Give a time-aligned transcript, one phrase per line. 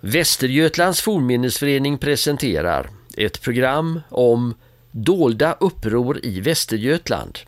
[0.00, 4.54] Västergötlands fornminnesförening presenterar ett program om
[4.90, 7.38] dolda uppror i Västergötland.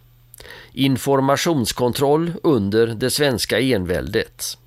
[0.73, 4.59] Informationskontroll under det svenska enväldet.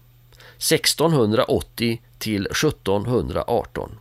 [0.58, 3.98] 1680 till 1718.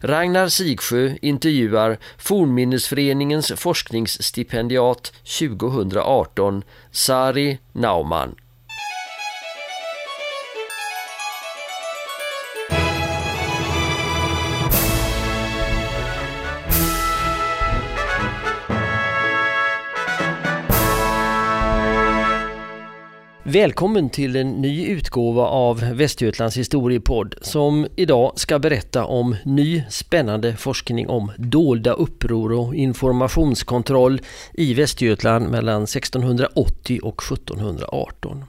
[0.00, 8.34] Ragnar Sigsjö intervjuar Fornminnesföreningens forskningsstipendiat 2018 Sari Naumann.
[23.52, 30.56] Välkommen till en ny utgåva av Västergötlands historiepodd som idag ska berätta om ny spännande
[30.56, 34.20] forskning om dolda uppror och informationskontroll
[34.52, 38.44] i Västergötland mellan 1680 och 1718.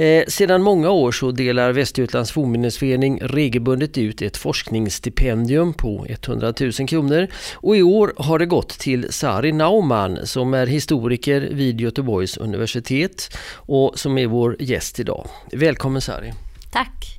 [0.00, 6.72] Eh, sedan många år så delar Västergötlands fornminnesförening regelbundet ut ett forskningsstipendium på 100 000
[6.72, 12.36] kronor och i år har det gått till Sari Naumann som är historiker vid Göteborgs
[12.36, 15.28] universitet och som är vår gäst idag.
[15.52, 16.32] Välkommen Sari!
[16.72, 17.18] Tack!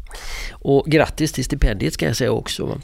[0.51, 2.81] Och grattis till stipendiet ska jag säga också.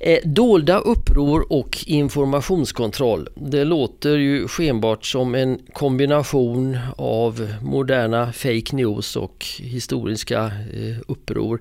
[0.00, 3.28] Eh, dolda uppror och informationskontroll.
[3.34, 11.60] Det låter ju skenbart som en kombination av moderna fake news och historiska eh, uppror.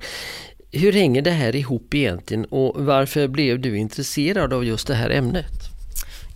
[0.71, 5.09] Hur hänger det här ihop egentligen och varför blev du intresserad av just det här
[5.09, 5.70] ämnet?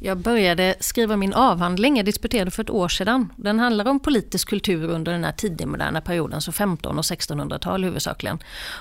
[0.06, 3.34] Jag började skriva min avhandling, jag disputerade för ett år sedan.
[3.36, 8.40] Den handlar om politisk kultur under den här tidigmoderna perioden, så 15 och 1600-tal huvudsakligen.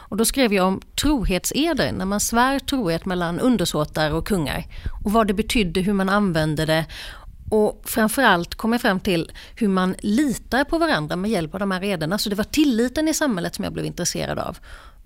[0.09, 4.65] Och då skrev jag om trohetseder, när man svär trohet mellan undersåtar och kungar.
[5.05, 6.87] Och vad det betydde, hur man använde det
[7.51, 11.71] och framförallt kom jag fram till hur man litar på varandra med hjälp av de
[11.71, 12.19] här ederna.
[12.19, 14.59] Så det var tilliten i samhället som jag blev intresserad av.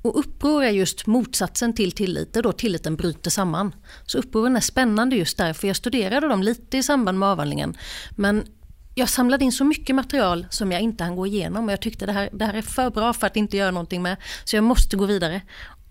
[0.09, 3.75] Och uppror är just motsatsen till tillit, då tilliten bryter samman.
[4.07, 5.69] Så upproren är spännande just därför.
[5.69, 7.77] Jag studerade dem lite i samband med avhandlingen.
[8.11, 8.47] Men
[8.95, 12.07] jag samlade in så mycket material som jag inte hann gå igenom och jag tyckte
[12.07, 14.17] det här, det här är för bra för att inte göra någonting med.
[14.45, 15.41] Så jag måste gå vidare.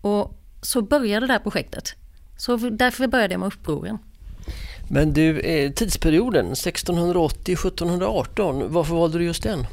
[0.01, 1.94] Och så började det här projektet.
[2.38, 3.97] Så därför började jag med upproren.
[4.89, 9.66] Men du, eh, tidsperioden 1680-1718, varför valde du just den?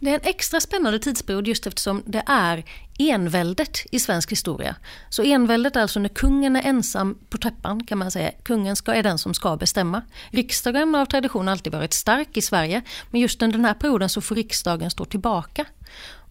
[0.00, 2.64] Det är en extra spännande tidsperiod just eftersom det är
[2.98, 4.76] enväldet i svensk historia.
[5.08, 8.30] Så enväldet är alltså när kungen är ensam på täppan kan man säga.
[8.42, 10.02] Kungen ska, är den som ska bestämma.
[10.30, 14.08] Riksdagen har av tradition alltid varit stark i Sverige men just under den här perioden
[14.08, 15.64] så får riksdagen stå tillbaka.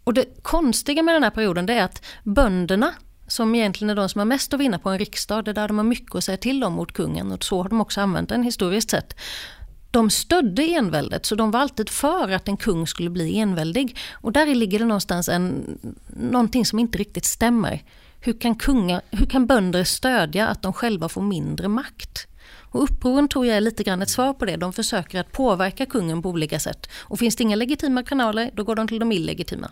[0.03, 2.93] Och det konstiga med den här perioden det är att bönderna
[3.27, 5.67] som egentligen är de som har mest att vinna på en riksdag, det är där
[5.67, 8.29] de har mycket att säga till om mot kungen och så har de också använt
[8.29, 9.15] den historiskt sett
[9.97, 13.97] de stödde enväldet så de var alltid för att en kung skulle bli enväldig.
[14.13, 15.77] Och där ligger det någonstans en,
[16.07, 17.83] någonting som inte riktigt stämmer.
[18.19, 22.27] Hur kan, kunga, hur kan bönder stödja att de själva får mindre makt?
[22.71, 24.55] Och upproren tror jag är lite grann ett svar på det.
[24.55, 26.89] De försöker att påverka kungen på olika sätt.
[26.99, 29.71] Och finns det inga legitima kanaler, då går de till de illegitima.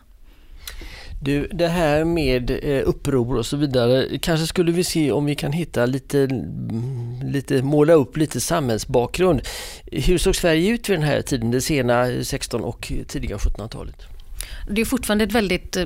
[1.25, 5.36] Du, det här med eh, uppror och så vidare, kanske skulle vi se om vi
[5.36, 9.41] kan hitta lite, mm, lite måla upp lite samhällsbakgrund.
[9.85, 13.96] Hur såg Sverige ut vid den här tiden, det sena 16 och tidiga 1700-talet?
[14.69, 15.85] Det är fortfarande ett väldigt eh,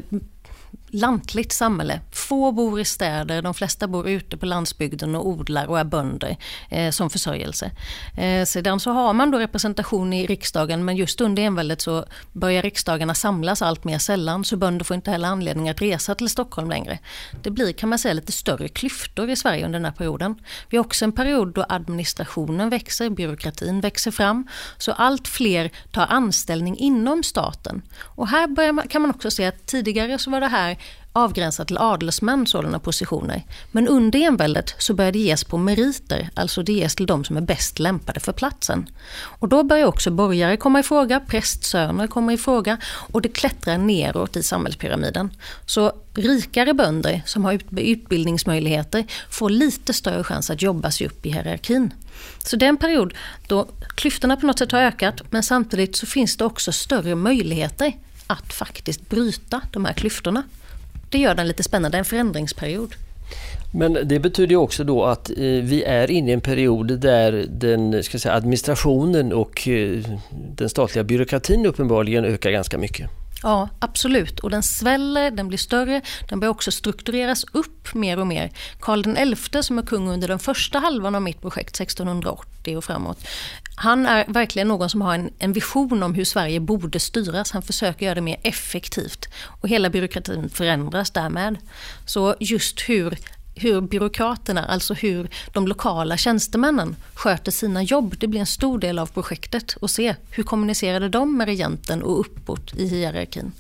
[0.91, 2.01] lantligt samhälle.
[2.11, 6.37] Få bor i städer, de flesta bor ute på landsbygden och odlar och är bönder
[6.69, 7.71] eh, som försörjelse.
[8.17, 12.61] Eh, sedan så har man då representation i riksdagen men just under enväldet så börjar
[12.61, 16.69] riksdagarna samlas allt mer sällan så bönder får inte heller anledning att resa till Stockholm
[16.69, 16.99] längre.
[17.41, 20.35] Det blir kan man säga lite större klyftor i Sverige under den här perioden.
[20.69, 24.47] Vi har också en period då administrationen växer, byråkratin växer fram
[24.77, 27.81] så allt fler tar anställning inom staten.
[28.15, 30.78] Och här man, kan man också se att tidigare så var det här
[31.13, 33.43] avgränsat till adelsmän sådana positioner.
[33.71, 37.37] Men under enväldet så börjar det ges på meriter, alltså det ges till de som
[37.37, 38.89] är bäst lämpade för platsen.
[39.13, 43.77] Och då börjar också borgare komma i fråga, prästsöner komma i fråga och det klättrar
[43.77, 45.31] neråt i samhällspyramiden.
[45.65, 51.31] Så rikare bönder som har utbildningsmöjligheter får lite större chans att jobba sig upp i
[51.31, 51.93] hierarkin.
[52.43, 53.13] Så det är en period
[53.47, 57.93] då klyftorna på något sätt har ökat men samtidigt så finns det också större möjligheter
[58.27, 60.43] att faktiskt bryta de här klyftorna.
[61.09, 62.95] Det gör den lite spännande, en förändringsperiod.
[63.73, 68.03] Men det betyder också då att eh, vi är inne i en period där den
[68.03, 69.99] ska säga, administrationen och eh,
[70.55, 73.09] den statliga byråkratin uppenbarligen ökar ganska mycket.
[73.43, 74.39] Ja, absolut.
[74.39, 78.51] Och den sväller, den blir större, den börjar också struktureras upp mer och mer.
[78.79, 83.27] Karl XI som är kung under den första halvan av mitt projekt, 1680 och framåt.
[83.75, 87.51] Han är verkligen någon som har en, en vision om hur Sverige borde styras.
[87.51, 89.25] Han försöker göra det mer effektivt.
[89.61, 91.57] Och hela byråkratin förändras därmed.
[92.05, 93.17] Så just hur
[93.55, 98.15] hur byråkraterna, alltså hur de lokala tjänstemännen sköter sina jobb.
[98.19, 102.19] Det blir en stor del av projektet att se hur kommunicerade de med regenten och
[102.19, 103.51] uppåt i hierarkin.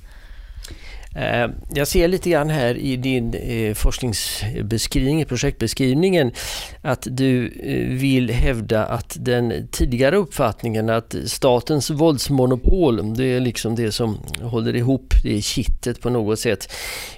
[1.15, 6.31] Eh, jag ser lite grann här i din eh, forskningsbeskrivning, projektbeskrivningen,
[6.81, 13.75] att du eh, vill hävda att den tidigare uppfattningen att statens våldsmonopol, det är liksom
[13.75, 16.71] det som håller ihop, det är kittet på något sätt.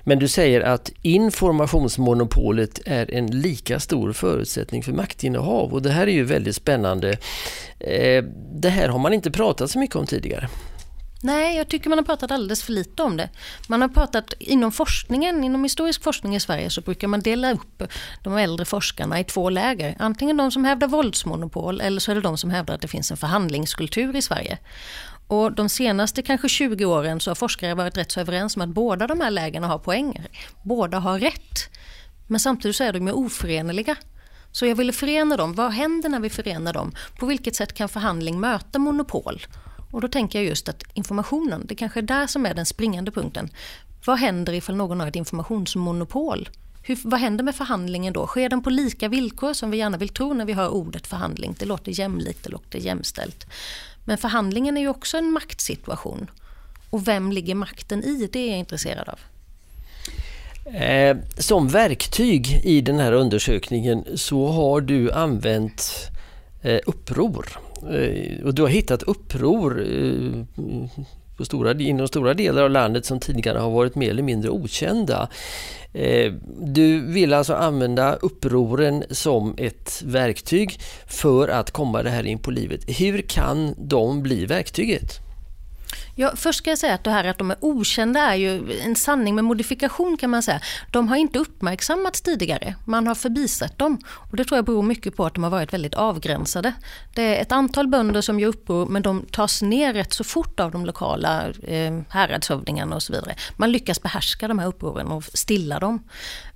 [0.03, 6.07] Men du säger att informationsmonopolet är en lika stor förutsättning för maktinnehav och det här
[6.07, 7.17] är ju väldigt spännande.
[8.53, 10.49] Det här har man inte pratat så mycket om tidigare.
[11.23, 13.29] Nej, jag tycker man har pratat alldeles för lite om det.
[13.68, 17.83] Man har pratat inom forskningen, inom historisk forskning i Sverige så brukar man dela upp
[18.23, 19.95] de äldre forskarna i två läger.
[20.00, 23.12] Antingen de som hävdar våldsmonopol eller så är det de som hävdar att det finns
[23.12, 24.57] en förhandlingskultur i Sverige.
[25.27, 28.69] Och de senaste kanske 20 åren så har forskare varit rätt så överens om att
[28.69, 30.27] båda de här lägena har poänger.
[30.63, 31.69] Båda har rätt.
[32.27, 33.95] Men samtidigt så är de ju oförenliga.
[34.51, 35.53] Så jag ville förena dem.
[35.53, 36.91] Vad händer när vi förenar dem?
[37.19, 39.41] På vilket sätt kan förhandling möta monopol?
[39.91, 43.11] Och då tänker jag just att informationen, det kanske är där som är den springande
[43.11, 43.49] punkten.
[44.05, 46.49] Vad händer ifall någon har ett informationsmonopol?
[46.83, 48.27] Hur, vad händer med förhandlingen då?
[48.27, 51.55] Sker den på lika villkor som vi gärna vill tro när vi hör ordet förhandling?
[51.59, 53.45] Det låter jämlikt, det låter jämställt.
[54.05, 56.29] Men förhandlingen är ju också en maktsituation.
[56.89, 58.29] Och vem ligger makten i?
[58.31, 59.19] Det är jag intresserad av.
[60.73, 66.09] Eh, som verktyg i den här undersökningen så har du använt
[66.61, 67.59] eh, uppror.
[67.89, 70.44] Eh, och du har hittat uppror eh,
[71.38, 75.30] på stora, inom stora delar av landet som tidigare har varit mer eller mindre okända.
[75.94, 82.39] Eh, du vill alltså använda upproren som ett verktyg för att komma det här in
[82.39, 83.00] på livet.
[83.00, 85.31] Hur kan de bli verktyget?
[86.16, 88.96] Ja, först ska jag säga att det här att de är okända är ju en
[88.96, 90.62] sanning med modifikation kan man säga.
[90.92, 94.00] De har inte uppmärksammats tidigare, man har förbisett dem.
[94.06, 96.74] Och det tror jag beror mycket på att de har varit väldigt avgränsade.
[97.13, 100.60] Det är ett antal bönder som gör uppror men de tas ner rätt så fort
[100.60, 103.36] av de lokala eh, häradshövdingarna och så vidare.
[103.56, 106.04] Man lyckas behärska de här upproren och stilla dem.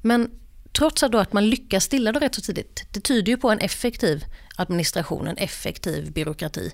[0.01, 0.31] Men
[0.77, 4.25] trots att man lyckas stilla det rätt så tidigt, det tyder ju på en effektiv
[4.55, 6.71] administration, en effektiv byråkrati.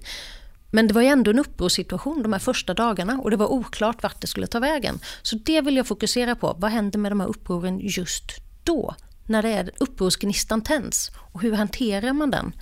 [0.72, 4.04] Men det var ju ändå en upprorssituation de här första dagarna och det var oklart
[4.04, 5.00] vart det skulle ta vägen.
[5.22, 6.56] Så det vill jag fokusera på.
[6.60, 8.24] Vad händer med de här upproren just
[8.64, 8.96] då?
[9.26, 12.54] När det är upprorsgnistan tänds och hur hanterar man den?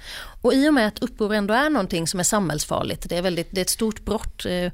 [0.42, 3.48] Och i och med att uppror ändå är någonting som är samhällsfarligt, det är, väldigt,
[3.52, 4.72] det är ett stort brott eh,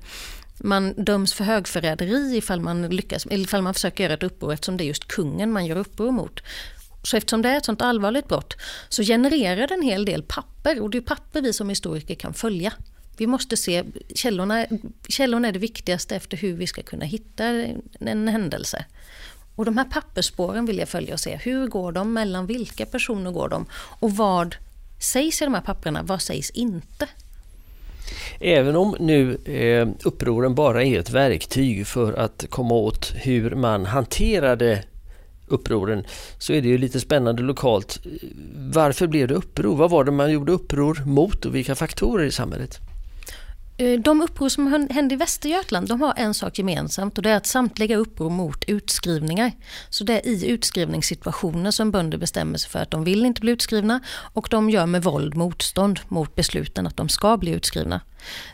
[0.59, 4.83] man döms för högförräderi ifall man, lyckas, ifall man försöker göra ett uppror eftersom det
[4.83, 6.39] är just kungen man gör uppror mot.
[7.03, 8.53] Så eftersom det är ett sånt allvarligt brott
[8.89, 12.33] så genererar det en hel del papper och det är papper vi som historiker kan
[12.33, 12.73] följa.
[13.17, 13.83] Vi måste se,
[14.15, 14.65] källorna,
[15.07, 17.45] källorna är det viktigaste efter hur vi ska kunna hitta
[17.99, 18.85] en händelse.
[19.55, 21.35] Och de här pappersspåren vill jag följa och se.
[21.35, 22.13] Hur går de?
[22.13, 23.65] Mellan vilka personer går de?
[23.73, 24.55] Och vad
[24.99, 26.03] sägs i de här papperna?
[26.03, 27.07] Vad sägs inte?
[28.39, 33.85] Även om nu eh, upproren bara är ett verktyg för att komma åt hur man
[33.85, 34.83] hanterade
[35.47, 36.05] upproren
[36.39, 37.99] så är det ju lite spännande lokalt.
[38.55, 39.75] Varför blev det uppror?
[39.75, 42.79] Vad var det man gjorde uppror mot och vilka faktorer i samhället?
[43.77, 47.37] Eh, de uppror som hände i Västergötland de har en sak gemensamt och det är
[47.37, 49.51] att samtliga uppror mot utskrivningar.
[49.89, 53.51] Så det är i utskrivningssituationer som bönder bestämmer sig för att de vill inte bli
[53.51, 53.99] utskrivna
[54.33, 58.01] och de gör med våld motstånd mot besluten att de ska bli utskrivna.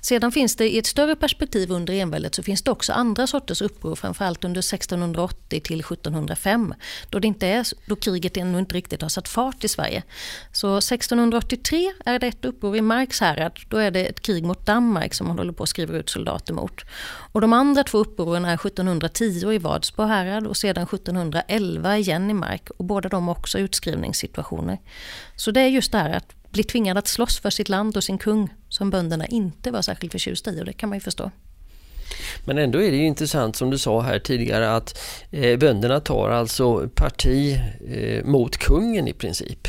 [0.01, 3.61] Sedan finns det i ett större perspektiv under enväldet så finns det också andra sorters
[3.61, 6.73] uppror, framförallt under 1680 till 1705,
[7.09, 10.03] då, det inte är, då kriget ännu inte riktigt har satt fart i Sverige.
[10.51, 14.65] Så 1683 är det ett uppror i Marks härad, då är det ett krig mot
[14.65, 16.81] Danmark som man håller på att skriva ut soldater mot.
[17.33, 22.33] Och de andra två upproren är 1710 i Vadsbro härad och sedan 1711 igen i
[22.33, 24.77] Mark och båda de också utskrivningssituationer.
[25.35, 28.03] Så det är just det här att bli tvingad att slåss för sitt land och
[28.03, 31.31] sin kung som bönderna inte var särskilt förtjusta i och det kan man ju förstå.
[32.45, 34.97] Men ändå är det intressant som du sa här tidigare att
[35.31, 39.67] eh, bönderna tar alltså parti eh, mot kungen i princip.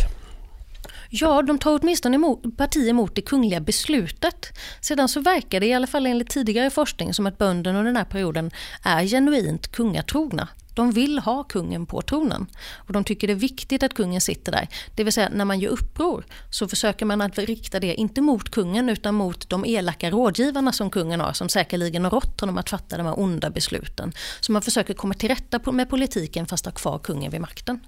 [1.11, 4.59] Ja, de tar åtminstone emot, parti emot det kungliga beslutet.
[4.81, 7.97] Sedan så verkar det i alla fall enligt tidigare forskning som att bönderna under den
[7.97, 8.50] här perioden
[8.83, 10.49] är genuint kungatrogna.
[10.75, 14.52] De vill ha kungen på tronen och de tycker det är viktigt att kungen sitter
[14.52, 14.69] där.
[14.95, 18.50] Det vill säga när man gör uppror så försöker man att rikta det inte mot
[18.50, 22.71] kungen utan mot de elaka rådgivarna som kungen har som säkerligen har rått honom att
[22.71, 24.12] fatta de här onda besluten.
[24.41, 27.81] Så man försöker komma till rätta med politiken fast ha kvar kungen vid makten.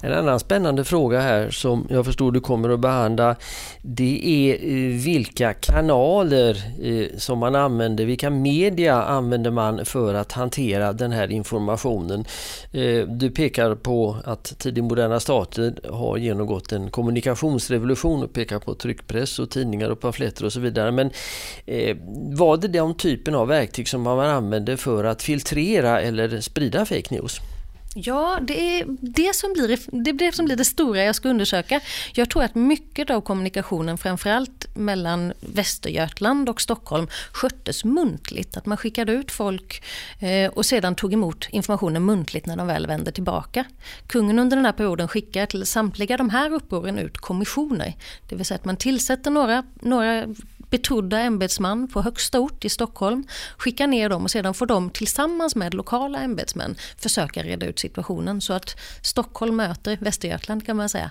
[0.00, 3.36] En annan spännande fråga här som jag förstår du kommer att behandla
[3.82, 10.32] det är eh, vilka kanaler eh, som man använder, vilka media använder man för att
[10.32, 12.24] hantera den här informationen.
[12.72, 18.74] Eh, du pekar på att tidig moderna stater har genomgått en kommunikationsrevolution och pekar på
[18.74, 20.90] tryckpress och tidningar och pamfletter och så vidare.
[20.90, 21.10] Men
[22.36, 27.14] var det den typen av verktyg som man använde för att filtrera eller sprida fake
[27.14, 27.40] news?
[27.96, 31.28] Ja, det är det som, blir, det är det som blir det stora jag ska
[31.28, 31.80] undersöka.
[32.14, 38.56] Jag tror att mycket av kommunikationen, framförallt mellan Västergötland och Stockholm, sköttes muntligt.
[38.56, 39.84] Att man skickade ut folk
[40.20, 43.64] eh, och sedan tog emot informationen muntligt när de väl vände tillbaka.
[44.06, 47.94] Kungen under den här perioden skickar till samtliga de här upproren ut kommissioner.
[48.28, 50.26] Det vill säga att man tillsätter några, några
[50.70, 55.56] betrodda ämbetsman på högsta ort i Stockholm, skickar ner dem och sedan får de tillsammans
[55.56, 61.10] med lokala ämbetsmän försöka reda ut situationen så att Stockholm möter Västergötland kan man säga.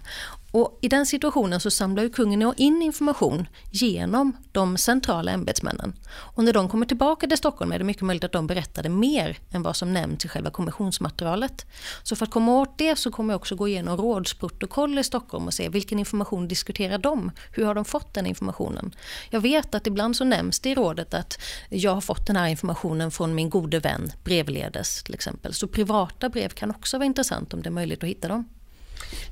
[0.53, 5.93] Och I den situationen så samlar ju kungen in information genom de centrala ämbetsmännen.
[6.10, 9.38] Och när de kommer tillbaka till Stockholm är det mycket möjligt att de berättade mer
[9.51, 11.65] än vad som nämns i själva kommissionsmaterialet.
[12.03, 15.48] Så för att komma åt det så kommer jag också gå igenom rådsprotokoll i Stockholm
[15.48, 17.31] och se vilken information diskuterar de?
[17.51, 18.95] Hur har de fått den informationen?
[19.29, 22.48] Jag vet att ibland så nämns det i rådet att jag har fått den här
[22.48, 25.53] informationen från min gode vän brevledes till exempel.
[25.53, 28.45] Så privata brev kan också vara intressant om det är möjligt att hitta dem.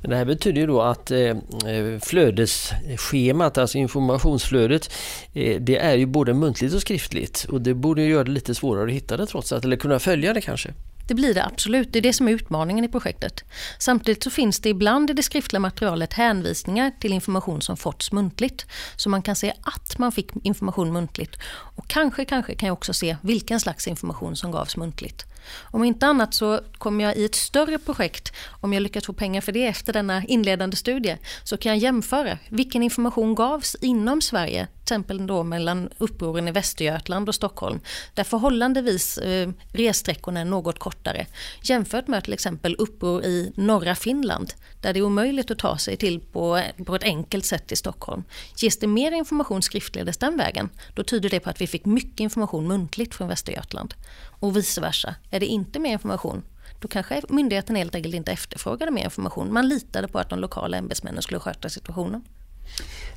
[0.01, 4.93] Men det här betyder ju då att eh, eh, flödesschemat, alltså informationsflödet,
[5.33, 8.85] eh, det är ju både muntligt och skriftligt och det borde göra det lite svårare
[8.85, 10.73] att hitta det trots allt, eller kunna följa det kanske.
[11.07, 13.43] Det blir det absolut, det är det som är utmaningen i projektet.
[13.79, 18.65] Samtidigt så finns det ibland i det skriftliga materialet hänvisningar till information som fåtts muntligt.
[18.95, 21.37] Så man kan se att man fick information muntligt.
[21.75, 25.25] Och kanske, kanske kan jag också se vilken slags information som gavs muntligt.
[25.61, 29.41] Om inte annat så kommer jag i ett större projekt, om jag lyckas få pengar
[29.41, 34.67] för det efter denna inledande studie, så kan jag jämföra vilken information gavs inom Sverige,
[34.67, 37.79] till exempel då mellan upproren i Västergötland och Stockholm,
[38.13, 41.25] där förhållandevis eh, ressträckorna är något kortare,
[41.63, 45.97] jämfört med till exempel uppror i norra Finland, där det är omöjligt att ta sig
[45.97, 48.23] till på, på ett enkelt sätt i Stockholm.
[48.57, 52.19] Ges det mer information skriftledes den vägen, då tyder det på att vi fick mycket
[52.19, 53.93] information muntligt från Västergötland
[54.41, 55.15] och vice versa.
[55.29, 56.43] Är det inte mer information,
[56.79, 59.53] då kanske myndigheten helt enkelt inte efterfrågade mer information.
[59.53, 62.23] Man litade på att de lokala ämbetsmännen skulle sköta situationen.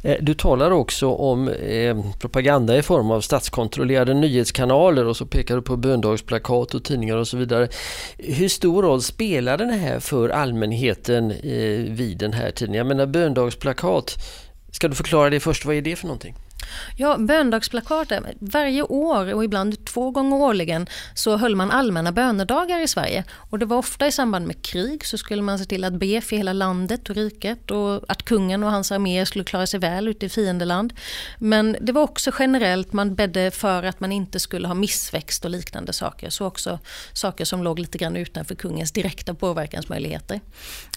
[0.02, 5.56] Eh, du talar också om eh, propaganda i form av statskontrollerade nyhetskanaler och så pekar
[5.56, 7.68] du på böndagsplakat och tidningar och så vidare.
[8.18, 12.74] Hur stor roll spelar den här för allmänheten eh, vid den här tiden?
[12.74, 14.14] Jag menar böndagsplakat,
[14.70, 16.34] ska du förklara det först, vad är det för någonting?
[16.96, 18.26] Ja, böndagsplakaten.
[18.40, 23.24] Varje år och ibland två gånger årligen så höll man allmänna bönedagar i Sverige.
[23.50, 26.20] Och det var ofta i samband med krig så skulle man se till att be
[26.20, 30.08] för hela landet och riket och att kungen och hans arméer skulle klara sig väl
[30.08, 30.92] ute i fiendeland.
[31.38, 35.50] Men det var också generellt, man bedde för att man inte skulle ha missväxt och
[35.50, 36.30] liknande saker.
[36.30, 36.78] Så också
[37.12, 40.40] saker som låg lite grann utanför kungens direkta påverkansmöjligheter.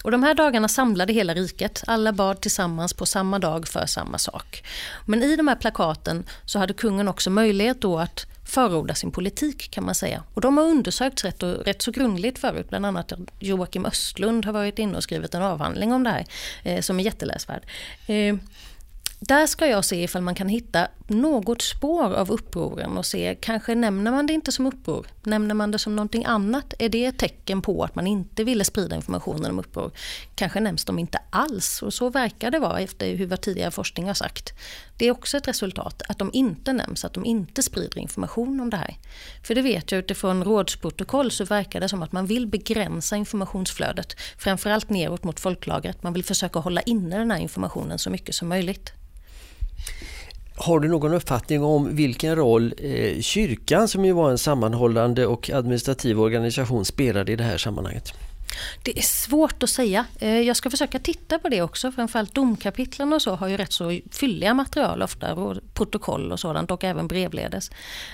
[0.04, 1.82] Och de här dagarna samlade hela riket.
[1.86, 4.64] Alla bad tillsammans på samma dag för samma sak.
[5.06, 9.70] Men i de här plakaten så hade kungen också möjlighet då att förorda sin politik
[9.70, 10.22] kan man säga.
[10.34, 12.68] Och de har undersökts rätt, och, rätt så grundligt förut.
[12.68, 16.26] Bland annat Joakim Östlund har varit inne och skrivit en avhandling om det här
[16.62, 17.62] eh, som är jätteläsvärd.
[18.06, 18.36] Eh,
[19.20, 23.74] där ska jag se ifall man kan hitta något spår av upproren och se, kanske
[23.74, 25.06] nämner man det inte som uppror?
[25.22, 26.74] Nämner man det som någonting annat?
[26.78, 29.90] Är det ett tecken på att man inte ville sprida informationen om uppror?
[30.34, 34.06] Kanske nämns de inte alls och så verkar det vara efter hur vad tidigare forskning
[34.06, 34.52] har sagt.
[34.96, 38.70] Det är också ett resultat att de inte nämns, att de inte sprider information om
[38.70, 38.96] det här.
[39.42, 44.16] För det vet jag utifrån rådsprotokoll så verkar det som att man vill begränsa informationsflödet,
[44.38, 46.02] framförallt neråt mot folklagret.
[46.02, 48.92] Man vill försöka hålla inne den här informationen så mycket som möjligt.
[50.56, 55.50] Har du någon uppfattning om vilken roll eh, kyrkan, som ju var en sammanhållande och
[55.50, 58.12] administrativ organisation, spelade i det här sammanhanget?
[58.82, 60.04] Det är svårt att säga.
[60.18, 61.92] Eh, jag ska försöka titta på det också.
[61.92, 65.34] Framförallt domkapitlen och så har ju rätt så fylliga material ofta.
[65.34, 67.70] Och protokoll och sådant och även brevledes.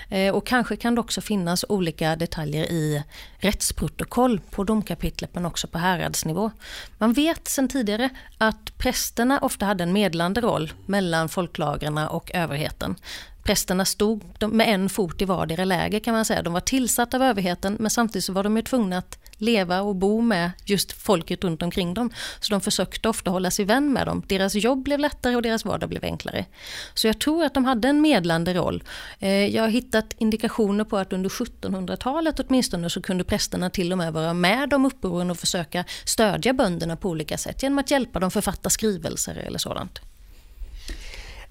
[0.09, 3.03] Eh, och kanske kan det också finnas olika detaljer i
[3.37, 6.51] rättsprotokoll på domkapitlet men också på häradsnivå.
[6.97, 12.95] Man vet sedan tidigare att prästerna ofta hade en medlande roll mellan folklagren och överheten.
[13.43, 16.41] Prästerna stod med en fot i vardera läger kan man säga.
[16.41, 19.95] De var tillsatta av överheten men samtidigt så var de ju tvungna att leva och
[19.95, 22.09] bo med just folket runt omkring dem.
[22.39, 24.23] Så de försökte ofta hålla sig vän med dem.
[24.27, 26.45] Deras jobb blev lättare och deras vardag blev enklare.
[26.93, 28.83] Så jag tror att de hade en medlande roll.
[29.19, 33.97] Eh, jag har hittat indikationer på att under 1700-talet åtminstone så kunde prästerna till och
[33.97, 38.19] med vara med om upproren och försöka stödja bönderna på olika sätt genom att hjälpa
[38.19, 39.99] dem författa skrivelser eller sådant.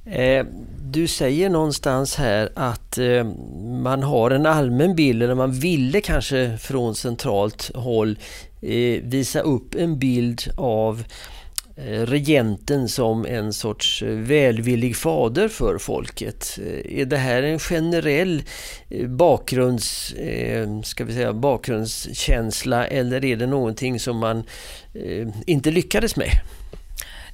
[0.06, 0.46] Eh,
[0.82, 3.25] du säger någonstans här att eh,
[3.64, 8.18] man har en allmän bild, eller man ville kanske från centralt håll
[8.62, 11.04] eh, visa upp en bild av
[12.06, 16.58] regenten som en sorts välvillig fader för folket.
[16.84, 18.42] Är det här en generell
[19.06, 20.14] bakgrunds,
[20.84, 24.44] ska vi säga, bakgrundskänsla eller är det någonting som man
[25.46, 26.30] inte lyckades med?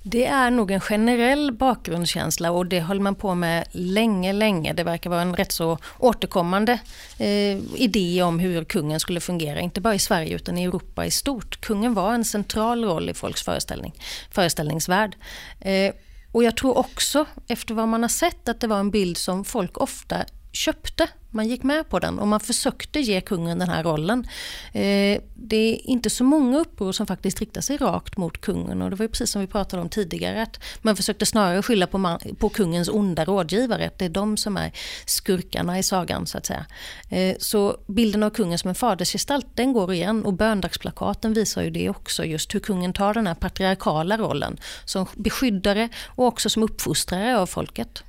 [0.03, 4.73] Det är nog en generell bakgrundskänsla och det höll man på med länge, länge.
[4.73, 6.73] Det verkar vara en rätt så återkommande
[7.19, 11.11] eh, idé om hur kungen skulle fungera, inte bara i Sverige utan i Europa i
[11.11, 11.61] stort.
[11.61, 13.95] Kungen var en central roll i folks föreställning,
[14.31, 15.17] föreställningsvärld.
[15.61, 15.95] Eh,
[16.33, 19.45] och jag tror också, efter vad man har sett, att det var en bild som
[19.45, 21.09] folk ofta köpte.
[21.31, 24.27] Man gick med på den och man försökte ge kungen den här rollen.
[24.73, 28.91] Eh, det är inte så många uppror som faktiskt riktar sig rakt mot kungen och
[28.91, 32.21] det var precis som vi pratade om tidigare att man försökte snarare skylla på, man,
[32.39, 34.73] på kungens onda rådgivare, att det är de som är
[35.07, 36.67] skurkarna i sagan så att säga.
[37.09, 41.71] Eh, så bilden av kungen som en fadersgestalt den går igen och böndagsplakaten visar ju
[41.71, 46.63] det också, just hur kungen tar den här patriarkala rollen som beskyddare och också som
[46.63, 48.03] uppfostrare av folket.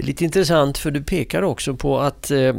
[0.00, 2.56] Det är lite intressant för du pekar också på att eh,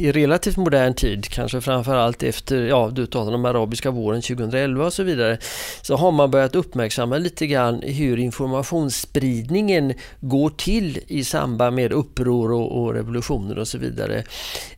[0.00, 4.92] i relativt modern tid, kanske framförallt efter, ja du talade om arabiska våren 2011 och
[4.92, 5.38] så vidare,
[5.82, 12.52] så har man börjat uppmärksamma lite grann hur informationsspridningen går till i samband med uppror
[12.52, 14.24] och, och revolutioner och så vidare.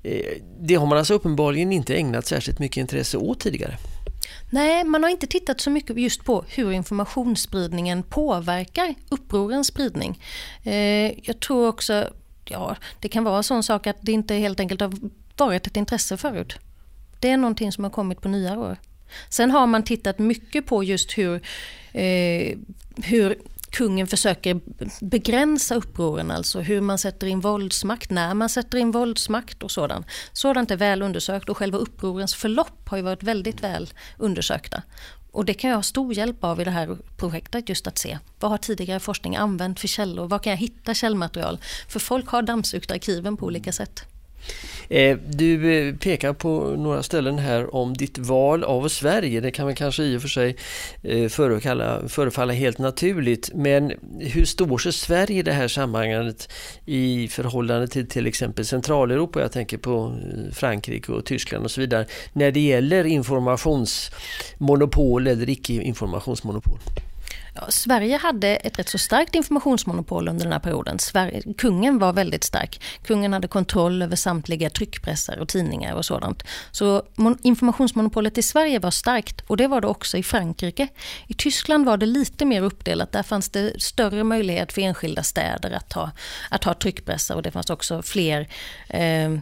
[0.03, 0.21] Eh,
[0.61, 3.77] det har man alltså uppenbarligen inte ägnat särskilt mycket intresse åt tidigare.
[4.51, 10.23] Nej, man har inte tittat så mycket just på hur informationsspridningen påverkar upprorens spridning.
[10.63, 12.11] Eh, jag tror också,
[12.45, 14.93] ja, det kan vara en sån sak att det inte helt enkelt har
[15.37, 16.59] varit ett intresse förut.
[17.21, 18.77] Det är någonting som har kommit på nya år.
[19.29, 21.35] Sen har man tittat mycket på just hur,
[21.93, 22.57] eh,
[22.97, 23.39] hur
[23.71, 24.61] kungen försöker
[25.05, 30.07] begränsa upproren, alltså hur man sätter in våldsmakt, när man sätter in våldsmakt och sådant.
[30.33, 34.83] Sådant är väl undersökt och själva upprorens förlopp har ju varit väldigt väl undersökta.
[35.33, 38.19] Och det kan jag ha stor hjälp av i det här projektet, just att se
[38.41, 41.59] vad har tidigare forskning använt för källor, Var kan jag hitta källmaterial?
[41.89, 44.05] För folk har dammsugt arkiven på olika sätt.
[44.89, 49.41] Eh, du eh, pekar på några ställen här om ditt val av Sverige.
[49.41, 50.57] Det kan väl kanske i och för sig
[51.03, 53.51] eh, förefalla, förefalla helt naturligt.
[53.55, 56.53] Men hur står sig Sverige i det här sammanhanget
[56.87, 59.41] i förhållande till till exempel Centraleuropa?
[59.41, 60.19] Jag tänker på
[60.53, 62.07] Frankrike och Tyskland och så vidare.
[62.33, 66.79] När det gäller informationsmonopol eller icke informationsmonopol.
[67.69, 70.99] Sverige hade ett rätt så starkt informationsmonopol under den här perioden.
[70.99, 72.83] Sverige, kungen var väldigt stark.
[73.03, 76.43] Kungen hade kontroll över samtliga tryckpressar och tidningar och sådant.
[76.71, 77.03] Så
[77.43, 80.89] informationsmonopolet i Sverige var starkt och det var det också i Frankrike.
[81.27, 83.13] I Tyskland var det lite mer uppdelat.
[83.13, 86.11] Där fanns det större möjlighet för enskilda städer att ha,
[86.51, 88.49] att ha tryckpressar och det fanns också fler
[88.89, 89.39] eh,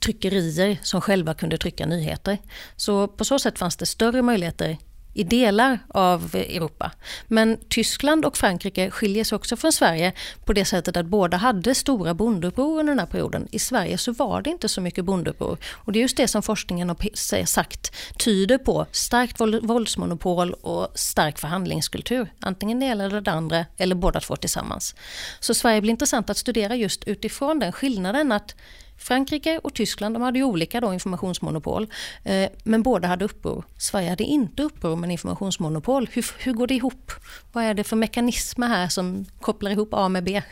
[0.00, 2.38] tryckerier som själva kunde trycka nyheter.
[2.76, 4.78] Så på så sätt fanns det större möjligheter
[5.16, 6.90] i delar av Europa.
[7.26, 10.12] Men Tyskland och Frankrike skiljer sig också från Sverige
[10.44, 13.48] på det sättet att båda hade stora bondeuppror under den här perioden.
[13.50, 15.58] I Sverige så var det inte så mycket bondeuppror.
[15.72, 21.38] Och det är just det som forskningen har sagt tyder på starkt våldsmonopol och stark
[21.38, 22.32] förhandlingskultur.
[22.40, 24.94] Antingen det ena eller det andra eller båda två tillsammans.
[25.40, 28.54] Så Sverige blir intressant att studera just utifrån den skillnaden att
[28.98, 31.86] Frankrike och Tyskland de hade ju olika då informationsmonopol,
[32.24, 33.64] eh, men båda hade uppror.
[33.78, 36.08] Sverige hade inte uppror men informationsmonopol.
[36.12, 37.12] Hur, hur går det ihop?
[37.52, 40.42] Vad är det för mekanismer här som kopplar ihop A med B?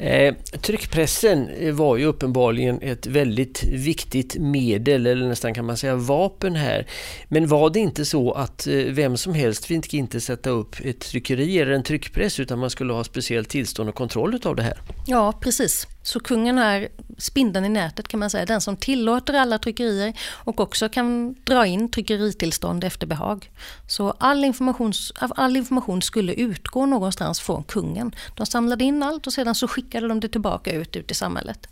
[0.00, 6.56] Eh, tryckpressen var ju uppenbarligen ett väldigt viktigt medel, eller nästan kan man säga vapen
[6.56, 6.86] här.
[7.28, 11.00] Men var det inte så att eh, vem som helst fick inte sätta upp ett
[11.00, 14.78] tryckeri eller en tryckpress utan man skulle ha speciellt tillstånd och kontroll av det här?
[15.06, 15.86] Ja, precis.
[16.02, 20.60] Så kungen är spindeln i nätet kan man säga, den som tillåter alla tryckerier och
[20.60, 23.50] också kan dra in tryckeritillstånd efter behag.
[23.86, 28.14] Så all information, all information skulle utgå någonstans från kungen.
[28.36, 31.68] De samlade in allt och sedan så skickade de det tillbaka ut, ut i samhället.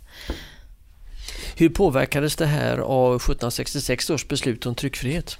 [1.55, 5.37] Hur påverkades det här av 1766 års beslut om tryckfrihet?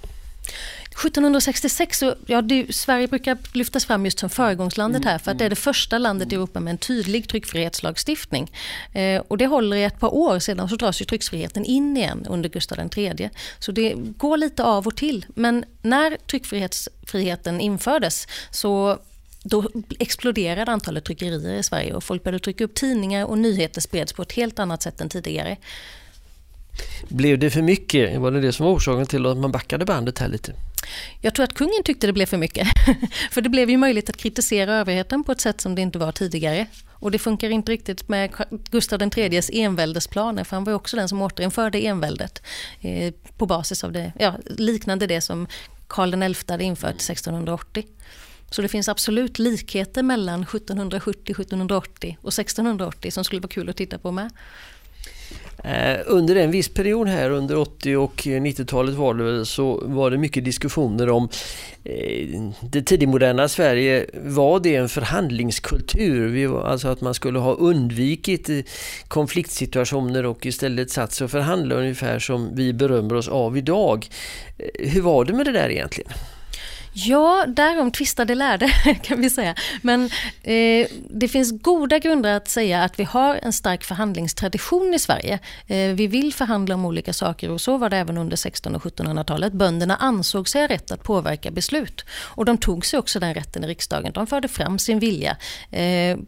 [0.90, 5.44] 1766, så, ja, det, Sverige brukar lyftas fram just som föregångslandet här för att det
[5.44, 8.52] är det första landet i Europa med en tydlig tryckfrihetslagstiftning.
[8.92, 12.26] Eh, och det håller i ett par år, sedan så dras ju tryckfriheten in igen
[12.28, 13.30] under Gustav III.
[13.58, 15.26] Så det går lite av och till.
[15.34, 18.98] Men när tryckfriheten infördes så
[19.42, 19.64] då
[19.98, 24.22] exploderade antalet tryckerier i Sverige och folk började trycka upp tidningar och nyheter spreds på
[24.22, 25.56] ett helt annat sätt än tidigare.
[27.08, 28.20] Blev det för mycket?
[28.20, 30.52] Var det det som var orsaken till att man backade bandet här lite?
[31.20, 32.68] Jag tror att kungen tyckte det blev för mycket.
[33.30, 36.12] för det blev ju möjligt att kritisera överheten på ett sätt som det inte var
[36.12, 36.66] tidigare.
[36.90, 38.30] Och det funkar inte riktigt med
[38.70, 42.42] Gustav IIIs enväldesplaner för han var också den som återinförde enväldet
[42.80, 45.46] eh, på basis av det, ja, liknande det som
[45.86, 47.86] Karl XI hade infört 1680.
[48.50, 53.76] Så det finns absolut likheter mellan 1770, 1780 och 1680 som skulle vara kul att
[53.76, 54.30] titta på med.
[55.64, 60.18] Eh, under en viss period här under 80 och 90-talet var det så var det
[60.18, 61.28] mycket diskussioner om
[61.84, 64.06] eh, det tidigmoderna Sverige.
[64.24, 66.60] Var det en förhandlingskultur?
[66.66, 68.58] Alltså att man skulle ha undvikit eh,
[69.08, 74.06] konfliktsituationer och istället satt sig och förhandla ungefär som vi berömmer oss av idag.
[74.74, 76.12] Hur var det med det där egentligen?
[76.92, 78.68] Ja, därom tvistade lärde
[79.02, 79.54] kan vi säga.
[79.82, 80.04] Men
[80.42, 85.38] eh, det finns goda grunder att säga att vi har en stark förhandlingstradition i Sverige.
[85.66, 88.92] Eh, vi vill förhandla om olika saker och så var det även under 1600 och
[88.92, 89.52] 1700-talet.
[89.52, 93.64] Bönderna ansåg sig ha rätt att påverka beslut och de tog sig också den rätten
[93.64, 94.12] i riksdagen.
[94.12, 95.36] De förde fram sin vilja.
[95.70, 96.18] Eh,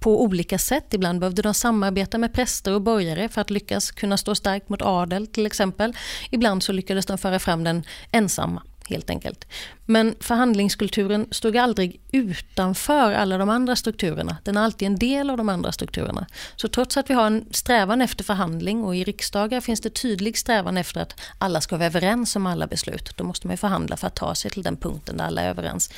[0.00, 0.94] på olika sätt.
[0.94, 4.82] Ibland behövde de samarbeta med präster och borgare för att lyckas kunna stå starkt mot
[4.82, 5.96] adel till exempel.
[6.30, 9.46] Ibland så lyckades de föra fram den ensamma helt enkelt.
[9.86, 14.36] Men förhandlingskulturen stod aldrig utanför alla de andra strukturerna.
[14.44, 16.26] Den är alltid en del av de andra strukturerna.
[16.56, 20.38] Så trots att vi har en strävan efter förhandling och i riksdagar finns det tydlig
[20.38, 23.16] strävan efter att alla ska vara överens om alla beslut.
[23.16, 25.90] Då måste man förhandla för att ta sig till den punkten där alla är överens.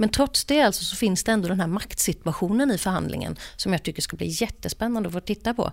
[0.00, 3.82] Men trots det alltså så finns det ändå den här maktsituationen i förhandlingen som jag
[3.82, 5.72] tycker ska bli jättespännande att få titta på.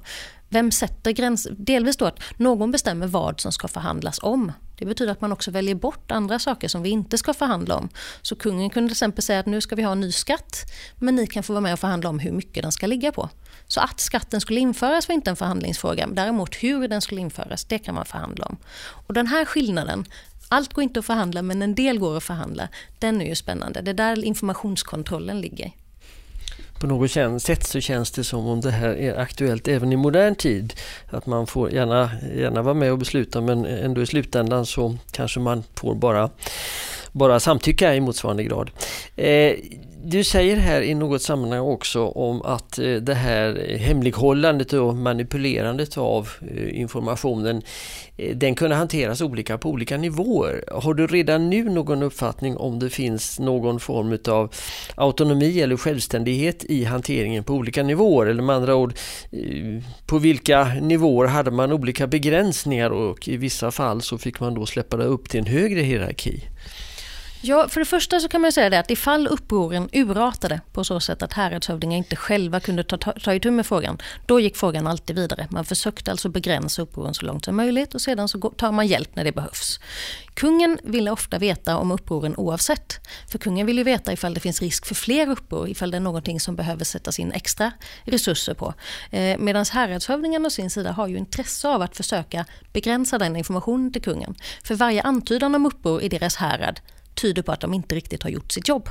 [0.50, 1.56] Vem sätter gränser?
[1.58, 4.52] Delvis då att någon bestämmer vad som ska förhandlas om.
[4.78, 7.90] Det betyder att man också väljer bort andra saker som vi inte ska förhandla om.
[8.22, 11.16] Så kungen kunde till exempel säga att nu ska vi ha en ny skatt men
[11.16, 13.30] ni kan få vara med och förhandla om hur mycket den ska ligga på.
[13.68, 16.08] Så att skatten skulle införas var inte en förhandlingsfråga.
[16.08, 18.58] Däremot hur den skulle införas, det kan man förhandla om.
[19.08, 20.06] Och den här skillnaden
[20.50, 22.68] allt går inte att förhandla men en del går att förhandla.
[23.00, 23.82] Den är ju spännande.
[23.82, 25.72] Det är där informationskontrollen ligger.
[26.80, 30.36] På något sätt så känns det som om det här är aktuellt även i modern
[30.36, 30.74] tid.
[31.10, 35.40] Att man får gärna, gärna vara med och besluta men ändå i slutändan så kanske
[35.40, 36.30] man får bara,
[37.12, 38.72] bara samtycka i motsvarande grad.
[39.16, 39.54] Eh,
[40.10, 45.98] du säger här i något sammanhang också om att eh, det här hemlighållandet och manipulerandet
[45.98, 47.62] av eh, informationen
[48.18, 50.64] eh, den kunde hanteras olika på olika nivåer.
[50.72, 54.54] Har du redan nu någon uppfattning om det finns någon form av
[54.96, 58.26] autonomi eller självständighet i hanteringen på olika nivåer?
[58.28, 58.94] Eller med andra ord,
[60.06, 64.66] på vilka nivåer hade man olika begränsningar och i vissa fall så fick man då
[64.66, 66.44] släppa det upp till en högre hierarki?
[67.48, 71.00] Ja, för det första så kan man säga det att ifall upproren urartade på så
[71.00, 74.88] sätt att häradshövdingar inte själva kunde ta, ta, ta itu med frågan, då gick frågan
[74.88, 75.48] alltid vidare.
[75.50, 79.16] Man försökte alltså begränsa upproren så långt som möjligt och sedan så tar man hjälp
[79.16, 79.80] när det behövs.
[80.34, 83.08] Kungen ville ofta veta om upproren oavsett.
[83.32, 86.02] För kungen vill ju veta ifall det finns risk för fler uppror, ifall det är
[86.02, 87.72] någonting som behöver sättas in extra
[88.04, 88.74] resurser på.
[89.12, 93.94] Eh, Medan häradshövdingarna å sin sida har ju intresse av att försöka begränsa den informationen
[93.94, 94.36] till kungen.
[94.64, 96.80] För varje antydan om uppror i deras härad
[97.18, 98.90] tyder på att de inte riktigt har gjort sitt jobb.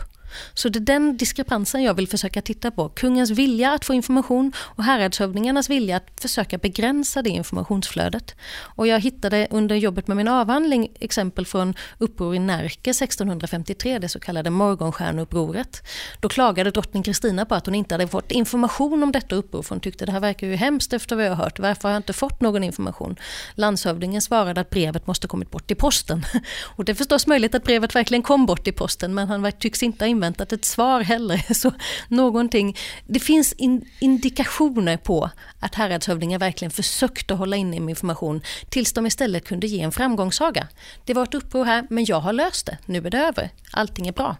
[0.54, 2.88] Så det är den diskrepansen jag vill försöka titta på.
[2.88, 8.34] Kungens vilja att få information och häradshövdingarnas vilja att försöka begränsa det informationsflödet.
[8.58, 14.08] Och jag hittade under jobbet med min avhandling exempel från uppror i Närke 1653, det
[14.08, 15.82] så kallade morgonstjärneupproret.
[16.20, 19.74] Då klagade drottning Kristina på att hon inte hade fått information om detta uppror, för
[19.74, 21.58] hon tyckte det här verkar ju hemskt efter vad jag har hört.
[21.58, 23.16] Varför har jag inte fått någon information?
[23.54, 26.24] Landshövdingen svarade att brevet måste kommit bort i posten.
[26.76, 29.82] Och det är förstås möjligt att brevet verkligen kom bort i posten, men han tycks
[29.82, 31.54] inte ha inväntat ett svar heller.
[31.54, 31.72] Så
[32.08, 38.92] någonting, det finns in, indikationer på att häradshövdingar verkligen försökte hålla inne med information tills
[38.92, 40.68] de istället kunde ge en framgångssaga.
[41.04, 42.78] Det var ett uppror här, men jag har löst det.
[42.86, 43.50] Nu är det över.
[43.72, 44.36] Allting är bra.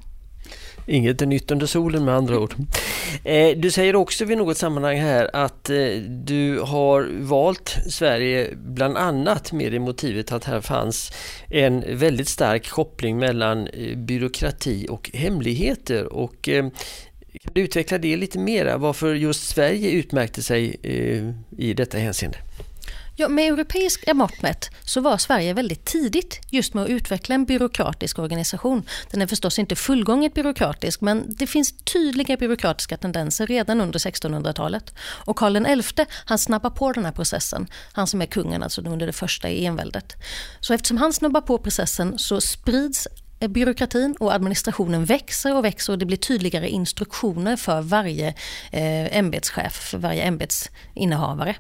[0.87, 2.55] Inget är nytt under solen med andra ord.
[3.25, 8.96] Eh, du säger också vid något sammanhang här att eh, du har valt Sverige bland
[8.96, 11.12] annat med det motivet att här fanns
[11.51, 16.12] en väldigt stark koppling mellan eh, byråkrati och hemligheter.
[16.12, 16.72] Och, kan
[17.55, 20.77] du utveckla det lite mera, varför just Sverige utmärkte sig
[21.59, 22.38] i detta hänseende?
[23.18, 27.44] Ja, med europeiska mått mätt så var Sverige väldigt tidigt just med att utveckla en
[27.44, 28.83] byråkratisk organisation.
[29.11, 34.94] Den är förstås inte fullgånget byråkratisk men det finns tydliga byråkratiska tendenser redan under 1600-talet.
[34.98, 39.07] Och Karl XI han snabbar på den här processen, han som är kungen alltså under
[39.07, 40.14] det första enväldet.
[40.61, 43.09] Så eftersom han snabbar på processen så sprids
[43.40, 48.29] eh, byråkratin och administrationen växer och växer och det blir tydligare instruktioner för varje
[48.72, 51.57] eh, ämbetschef, för varje ämbetsinnehavare.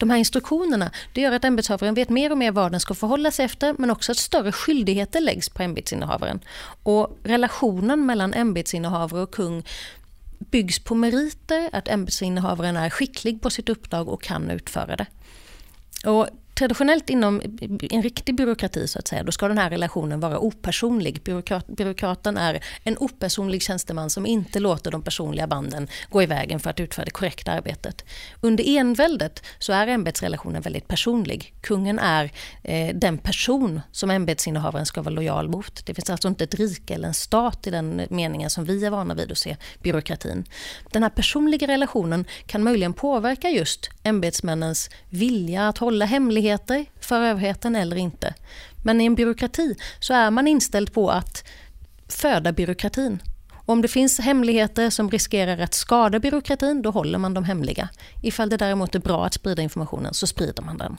[0.00, 3.30] De här instruktionerna det gör att ämbetshavaren vet mer och mer vad den ska förhålla
[3.30, 6.40] sig efter men också att större skyldigheter läggs på ämbetsinnehavaren.
[6.82, 9.64] Och relationen mellan ämbetsinnehavare och kung
[10.38, 15.06] byggs på meriter, att ämbetsinnehavaren är skicklig på sitt uppdrag och kan utföra det.
[16.06, 16.28] Och
[16.60, 17.42] traditionellt inom
[17.90, 21.22] en riktig byråkrati så att säga, då ska den här relationen vara opersonlig.
[21.22, 26.60] Byråkrat, byråkraten är en opersonlig tjänsteman som inte låter de personliga banden gå i vägen
[26.60, 28.04] för att utföra det korrekta arbetet.
[28.40, 31.54] Under enväldet så är ämbetsrelationen väldigt personlig.
[31.60, 32.30] Kungen är
[32.64, 35.86] eh, den person som ämbetsinnehavaren ska vara lojal mot.
[35.86, 38.90] Det finns alltså inte ett rike eller en stat i den meningen som vi är
[38.90, 40.44] vana vid att se byråkratin.
[40.92, 47.76] Den här personliga relationen kan möjligen påverka just ämbetsmännens vilja att hålla hemligheter för överheten
[47.76, 48.34] eller inte.
[48.84, 51.44] Men i en byråkrati så är man inställd på att
[52.08, 53.22] föda byråkratin.
[53.66, 57.88] om det finns hemligheter som riskerar att skada byråkratin, då håller man dem hemliga.
[58.22, 60.96] Ifall det däremot är bra att sprida informationen, så sprider man den.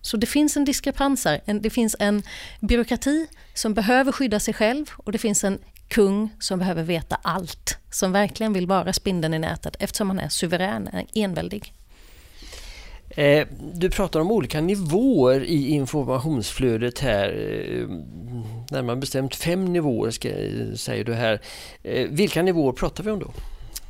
[0.00, 1.40] Så det finns en diskrepans här.
[1.60, 2.22] Det finns en
[2.60, 7.78] byråkrati som behöver skydda sig själv och det finns en kung som behöver veta allt.
[7.90, 11.74] Som verkligen vill vara spindeln i nätet eftersom han är suverän, enväldig.
[13.16, 17.28] Eh, du pratar om olika nivåer i informationsflödet här.
[17.28, 17.88] Eh,
[18.70, 20.10] närmare bestämt fem nivåer
[20.76, 21.40] säger du här.
[21.82, 23.30] Eh, vilka nivåer pratar vi om då?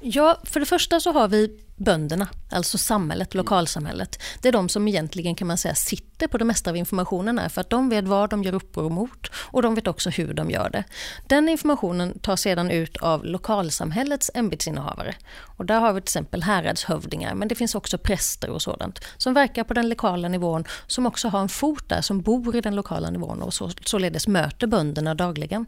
[0.01, 4.23] Ja, för det första så har vi bönderna, alltså samhället, lokalsamhället.
[4.41, 7.49] Det är de som egentligen kan man säga sitter på det mesta av informationen här,
[7.49, 10.51] för att de vet vad de gör uppror mot och de vet också hur de
[10.51, 10.85] gör det.
[11.29, 15.15] Den informationen tas sedan ut av lokalsamhällets ämbetsinnehavare.
[15.57, 19.35] Och där har vi till exempel häradshövdingar, men det finns också präster och sådant som
[19.35, 22.77] verkar på den lokala nivån, som också har en fot där, som bor i den
[22.77, 25.67] lokala nivån och så, således möter bönderna dagligen.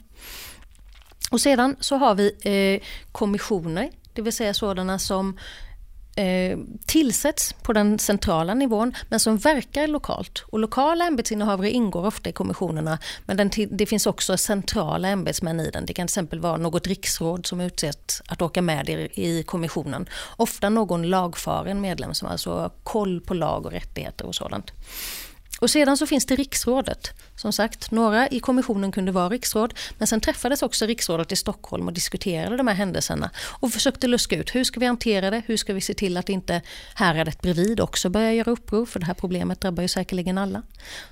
[1.30, 5.38] Och sedan så har vi eh, kommissioner, det vill säga sådana som
[6.16, 10.44] eh, tillsätts på den centrala nivån men som verkar lokalt.
[10.46, 15.70] Och lokala ämbetsinnehavare ingår ofta i kommissionerna men den, det finns också centrala ämbetsmän i
[15.70, 15.86] den.
[15.86, 20.08] Det kan till exempel vara något riksråd som utsett att åka med i, i kommissionen.
[20.36, 24.72] Ofta någon lagfaren medlem som alltså har koll på lag och rättigheter och sådant.
[25.64, 27.10] Och sedan så finns det riksrådet.
[27.36, 31.86] Som sagt, några i kommissionen kunde vara riksråd, men sen träffades också riksrådet i Stockholm
[31.86, 35.56] och diskuterade de här händelserna och försökte luska ut hur ska vi hantera det, hur
[35.56, 36.62] ska vi se till att inte
[36.94, 40.62] häradet bredvid också börjar göra uppror, för det här problemet drabbar ju säkerligen alla.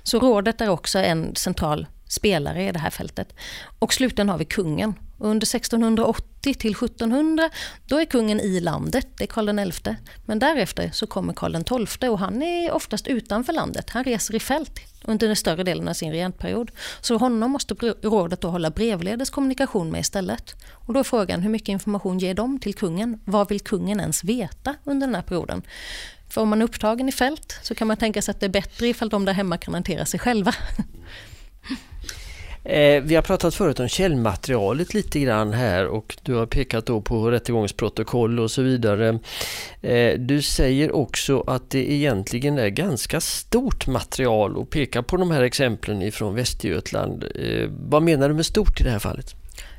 [0.03, 3.35] Så rådet är också en central spelare i det här fältet.
[3.79, 4.93] Och slutligen har vi kungen.
[5.23, 7.49] Under 1680 till 1700
[7.85, 9.95] då är kungen i landet, det är Karl XI.
[10.25, 13.89] Men därefter så kommer Karl XII och han är oftast utanför landet.
[13.89, 16.71] Han reser i fält under den större delen av sin regentperiod.
[17.01, 20.55] Så honom måste rådet då hålla brevledes kommunikation med istället.
[20.71, 23.19] Och då är frågan hur mycket information ger de till kungen?
[23.25, 25.61] Vad vill kungen ens veta under den här perioden?
[26.29, 28.49] För om man är upptagen i fält så kan man tänka sig att det är
[28.49, 30.53] bättre ifall de där hemma kan hantera sig själva.
[32.65, 37.01] Eh, vi har pratat förut om källmaterialet lite grann här och du har pekat då
[37.01, 39.19] på rättegångsprotokoll och så vidare.
[39.81, 45.31] Eh, du säger också att det egentligen är ganska stort material och pekar på de
[45.31, 47.23] här exemplen ifrån Västergötland.
[47.23, 49.35] Eh, vad menar du med stort i det här fallet?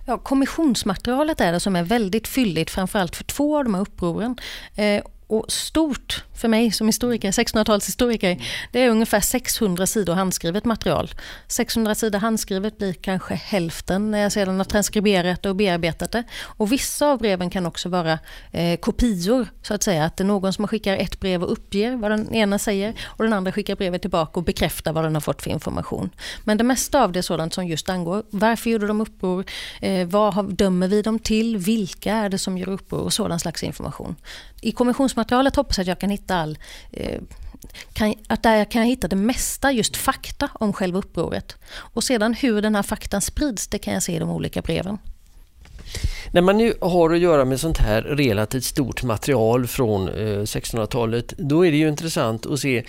[0.07, 4.37] Ja, kommissionsmaterialet är det som är väldigt fylligt, framförallt för två av de här upproren.
[4.77, 11.11] Eh, och stort för mig som historiker, 1600-talshistoriker, det är ungefär 600 sidor handskrivet material.
[11.49, 16.25] 600 sidor handskrivet blir kanske hälften när jag sedan har transkriberat och bearbetat det.
[16.43, 18.19] Och vissa av breven kan också vara
[18.53, 20.05] eh, kopior, så att säga.
[20.05, 23.25] Att det är någon som skickar ett brev och uppger vad den ena säger och
[23.25, 26.11] den andra skickar brevet tillbaka och bekräftar vad den har fått för information.
[26.45, 29.45] Men det mesta av det är sådant som just angår varför gjorde de uppror,
[29.81, 33.63] eh, vad dömer vi dem till, vilka är det som gör uppror och sådan slags
[33.63, 34.17] information.
[34.65, 36.59] I kommissionsmaterialet hoppas jag att jag kan hitta all
[36.93, 37.21] eh,
[37.93, 41.57] kan, att där kan jag hitta det mesta, just fakta om själva upproret.
[41.75, 44.99] Och sedan hur den här faktan sprids, det kan jag se i de olika breven.
[46.33, 51.47] När man nu har att göra med sånt här relativt stort material från 1600-talet, eh,
[51.47, 52.85] då är det ju intressant att se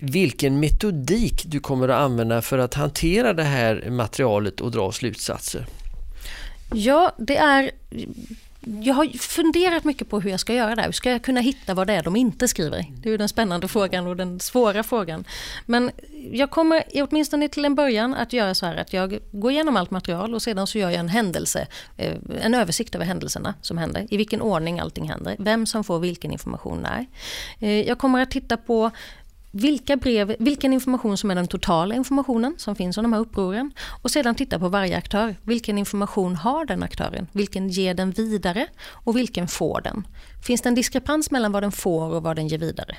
[0.00, 5.66] vilken metodik du kommer att använda för att hantera det här materialet och dra slutsatser.
[6.72, 7.70] Ja, det är
[8.60, 10.82] jag har funderat mycket på hur jag ska göra det.
[10.82, 12.86] Hur ska jag kunna hitta vad det är de inte skriver?
[13.02, 15.24] Det är ju den spännande frågan och den svåra frågan.
[15.66, 15.90] Men
[16.32, 19.90] jag kommer åtminstone till en början att göra så här att jag går igenom allt
[19.90, 24.06] material och sedan så gör jag en händelse, eh, en översikt över händelserna som händer,
[24.10, 27.06] i vilken ordning allting händer, vem som får vilken information när.
[27.58, 28.90] Eh, jag kommer att titta på
[29.50, 33.72] vilka brev, vilken information som är den totala informationen som finns om de här upproren
[34.02, 35.36] och sedan titta på varje aktör.
[35.42, 37.26] Vilken information har den aktören?
[37.32, 40.06] Vilken ger den vidare och vilken får den?
[40.42, 42.96] Finns det en diskrepans mellan vad den får och vad den ger vidare?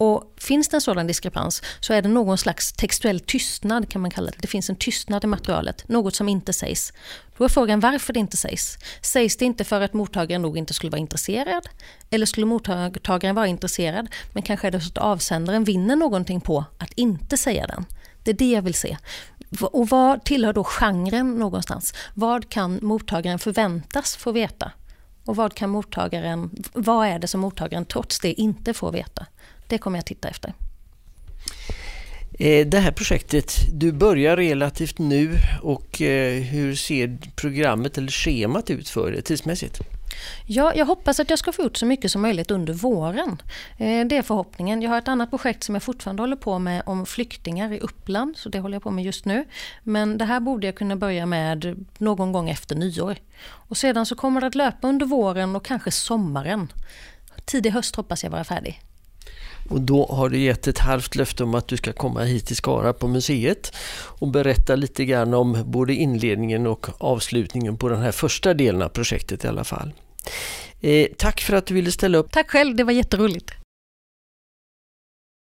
[0.00, 4.10] Och finns det en sådan diskrepans så är det någon slags textuell tystnad kan man
[4.10, 4.36] kalla det.
[4.40, 6.92] Det finns en tystnad i materialet, något som inte sägs.
[7.36, 8.78] Då är frågan varför det inte sägs.
[9.02, 11.68] Sägs det inte för att mottagaren nog inte skulle vara intresserad?
[12.10, 16.64] Eller skulle mottagaren vara intresserad men kanske är det så att avsändaren vinner någonting på
[16.78, 17.86] att inte säga den?
[18.24, 18.96] Det är det jag vill se.
[19.60, 21.94] Och vad tillhör då genren någonstans?
[22.14, 24.72] Vad kan mottagaren förväntas få veta?
[25.24, 29.26] Och vad, kan mottagaren, vad är det som mottagaren trots det inte får veta?
[29.70, 30.54] Det kommer jag titta efter.
[32.32, 38.70] Eh, det här projektet, du börjar relativt nu och eh, hur ser programmet eller schemat
[38.70, 39.80] ut för det tidsmässigt?
[40.46, 43.42] Ja, jag hoppas att jag ska få ut så mycket som möjligt under våren.
[43.78, 44.82] Eh, det är förhoppningen.
[44.82, 48.36] Jag har ett annat projekt som jag fortfarande håller på med om flyktingar i Uppland,
[48.36, 49.44] så det håller jag på med just nu.
[49.82, 53.16] Men det här borde jag kunna börja med någon gång efter nyår.
[53.68, 56.72] Och sedan så kommer det att löpa under våren och kanske sommaren.
[57.44, 58.80] Tidig höst hoppas jag vara färdig.
[59.70, 62.56] Och då har du gett ett halvt löfte om att du ska komma hit till
[62.56, 68.12] Skara på museet och berätta lite grann om både inledningen och avslutningen på den här
[68.12, 69.92] första delen av projektet i alla fall.
[70.80, 72.30] Eh, tack för att du ville ställa upp.
[72.30, 73.50] Tack själv, det var jätteroligt.